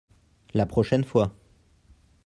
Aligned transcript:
La 0.55 0.65
pochaine 0.65 1.03
fois. 1.03 1.31